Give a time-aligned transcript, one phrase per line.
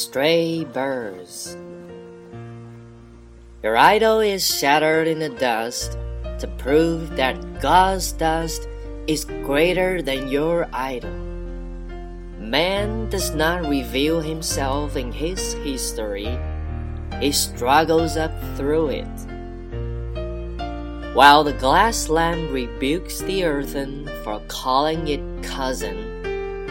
[0.00, 1.58] Stray birds.
[3.62, 5.98] Your idol is shattered in the dust
[6.38, 8.66] to prove that God's dust
[9.06, 11.12] is greater than your idol.
[12.38, 16.32] Man does not reveal himself in his history,
[17.20, 19.16] he struggles up through it.
[21.12, 26.22] While the glass lamp rebukes the earthen for calling it cousin,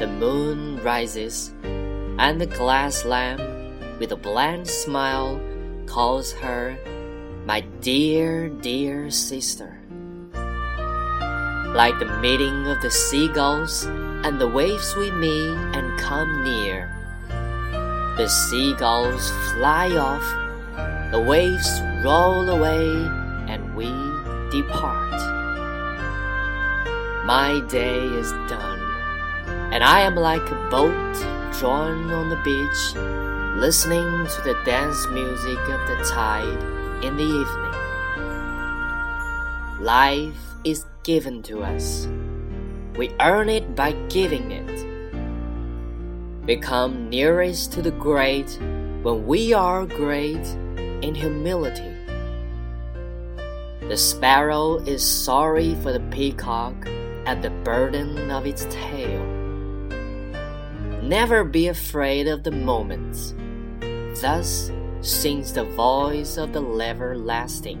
[0.00, 1.52] the moon rises,
[2.18, 3.40] and the glass lamp,
[3.98, 5.40] with a bland smile,
[5.86, 6.78] calls her
[7.44, 9.78] my dear, dear sister.
[11.74, 16.88] Like the meeting of the seagulls and the waves we meet and come near.
[18.16, 20.22] The seagulls fly off,
[21.12, 22.86] the waves roll away,
[23.48, 23.88] and we
[24.50, 25.10] depart.
[27.24, 28.80] My day is done,
[29.72, 32.94] and I am like a boat drawn on the beach,
[33.60, 36.62] listening to the dance music of the tide
[37.04, 37.72] in the evening.
[39.80, 42.08] Life is given to us.
[42.96, 44.86] We earn it by giving it.
[46.46, 48.58] We come nearest to the great
[49.02, 50.46] when we are great
[51.02, 51.94] in humility.
[53.88, 56.86] The sparrow is sorry for the peacock
[57.26, 59.41] at the burden of its tail.
[61.01, 63.33] Never be afraid of the moments.
[64.21, 64.71] Thus
[65.01, 67.79] sings the voice of the everlasting.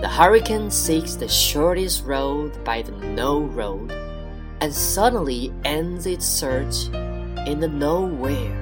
[0.00, 3.92] The hurricane seeks the shortest road by the no road,
[4.60, 6.88] and suddenly ends its search
[7.46, 8.52] in the nowhere.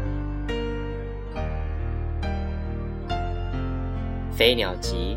[4.33, 5.17] 飞鸟集，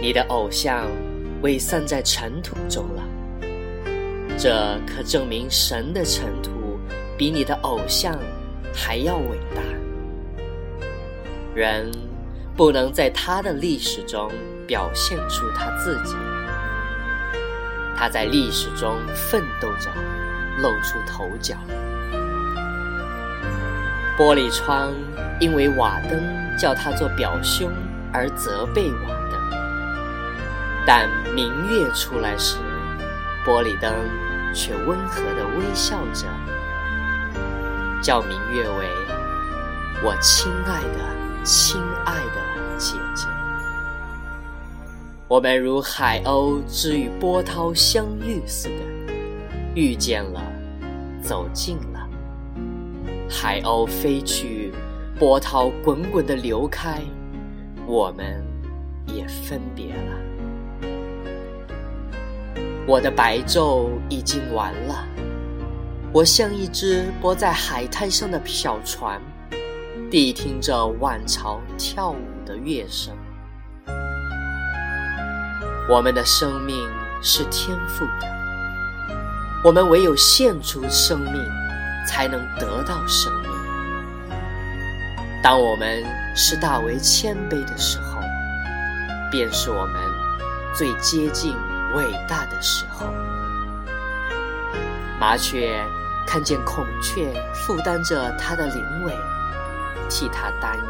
[0.00, 0.88] 你的偶像
[1.42, 3.02] 未散在尘土中了，
[4.37, 6.51] 这可证明神的尘土
[7.17, 8.17] 比你的偶像
[8.71, 9.61] 还要伟大。
[11.55, 11.91] 人
[12.55, 14.31] 不能在他的历史中
[14.67, 16.15] 表现出他自己，
[17.97, 19.89] 他在历史中奋斗着，
[20.61, 21.55] 露出头角。
[24.15, 24.93] 玻璃窗
[25.39, 26.19] 因为瓦登
[26.57, 27.71] 叫他做表兄
[28.13, 29.39] 而责备瓦登，
[30.85, 32.57] 但明月出来时，
[33.45, 33.91] 玻璃灯
[34.57, 36.25] 却温和地微笑着，
[38.01, 38.89] 叫明月为
[40.03, 43.27] 我亲爱的、亲爱的姐姐。
[45.27, 49.13] 我们如海鸥之与波涛相遇似的，
[49.75, 50.41] 遇见了，
[51.21, 52.09] 走近了。
[53.29, 54.73] 海鸥飞去，
[55.19, 56.99] 波涛滚滚的流开，
[57.85, 58.43] 我们
[59.05, 60.36] 也分别了。
[62.87, 65.05] 我的白昼已经完了，
[66.13, 69.21] 我像一只泊在海滩上的小船，
[70.09, 73.13] 谛听着万潮跳舞的乐声。
[75.89, 76.89] 我们的生命
[77.21, 78.27] 是天赋的，
[79.63, 81.33] 我们唯有献出生命。
[82.07, 83.51] 才能得到生命。
[85.43, 88.21] 当我们是大为谦卑的时候，
[89.29, 90.01] 便是我们
[90.73, 91.53] 最接近
[91.95, 93.13] 伟大的时候。
[95.19, 95.83] 麻雀
[96.27, 99.13] 看见孔雀负担着它的灵尾，
[100.09, 100.83] 替它担忧，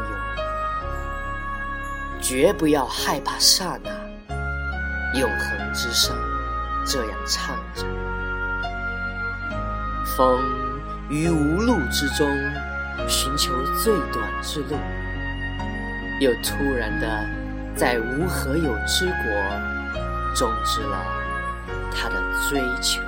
[2.20, 3.90] 绝不要害怕刹那。
[5.18, 6.14] 永恒之声
[6.84, 7.84] 这样唱着，
[10.16, 10.40] 风。
[11.10, 12.28] 于无路之中
[13.08, 13.50] 寻求
[13.82, 14.76] 最短之路，
[16.20, 17.26] 又突然的
[17.74, 19.24] 在无何有之国
[20.38, 21.04] 终止了
[21.90, 22.14] 他的
[22.48, 23.02] 追求